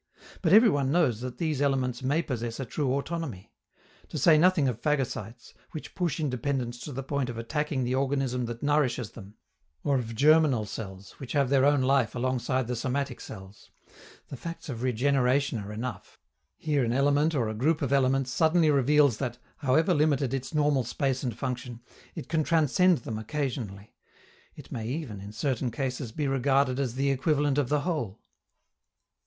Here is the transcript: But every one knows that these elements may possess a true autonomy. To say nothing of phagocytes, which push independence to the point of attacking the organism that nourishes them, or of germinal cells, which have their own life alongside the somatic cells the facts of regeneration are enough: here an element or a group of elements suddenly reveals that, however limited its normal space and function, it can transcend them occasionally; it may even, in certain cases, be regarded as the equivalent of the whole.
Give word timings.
But 0.41 0.51
every 0.51 0.67
one 0.71 0.91
knows 0.91 1.21
that 1.21 1.37
these 1.37 1.61
elements 1.61 2.01
may 2.01 2.23
possess 2.23 2.59
a 2.59 2.65
true 2.65 2.91
autonomy. 2.95 3.51
To 4.07 4.17
say 4.17 4.35
nothing 4.35 4.67
of 4.67 4.81
phagocytes, 4.81 5.53
which 5.73 5.93
push 5.93 6.19
independence 6.19 6.79
to 6.79 6.91
the 6.91 7.03
point 7.03 7.29
of 7.29 7.37
attacking 7.37 7.83
the 7.83 7.93
organism 7.93 8.45
that 8.45 8.63
nourishes 8.63 9.11
them, 9.11 9.35
or 9.83 9.99
of 9.99 10.15
germinal 10.15 10.65
cells, 10.65 11.11
which 11.19 11.33
have 11.33 11.51
their 11.51 11.65
own 11.65 11.83
life 11.83 12.15
alongside 12.15 12.65
the 12.65 12.75
somatic 12.75 13.21
cells 13.21 13.69
the 14.29 14.35
facts 14.35 14.69
of 14.69 14.81
regeneration 14.81 15.59
are 15.59 15.71
enough: 15.71 16.17
here 16.57 16.83
an 16.83 16.93
element 16.93 17.35
or 17.35 17.47
a 17.47 17.53
group 17.53 17.83
of 17.83 17.93
elements 17.93 18.31
suddenly 18.31 18.71
reveals 18.71 19.17
that, 19.19 19.37
however 19.57 19.93
limited 19.93 20.33
its 20.33 20.51
normal 20.51 20.83
space 20.83 21.21
and 21.21 21.37
function, 21.37 21.79
it 22.15 22.27
can 22.27 22.43
transcend 22.43 22.97
them 23.03 23.19
occasionally; 23.19 23.93
it 24.55 24.71
may 24.71 24.87
even, 24.87 25.21
in 25.21 25.31
certain 25.31 25.69
cases, 25.69 26.11
be 26.11 26.27
regarded 26.27 26.79
as 26.79 26.95
the 26.95 27.11
equivalent 27.11 27.59
of 27.59 27.69
the 27.69 27.81
whole. 27.81 28.19